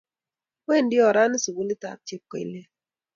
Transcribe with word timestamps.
Wendi 0.67 0.97
orani 1.09 1.37
sukulit 1.43 1.81
ap 1.91 1.99
Chepkoilel 2.07 2.67